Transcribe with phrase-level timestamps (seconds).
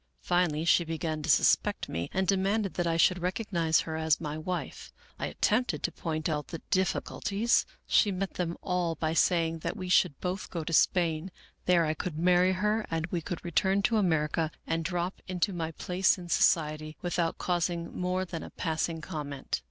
[0.23, 4.19] Finally she began to suspect me and de manded that I should recognize her as
[4.19, 4.91] my wife.
[5.19, 7.67] I at tempted to point out the difficulties.
[7.85, 11.29] She met them all by saying that we should both go to Spain,
[11.67, 15.69] there I could marry her and we could return to America and drop into my
[15.69, 19.59] place in society without causing more than a passing comment.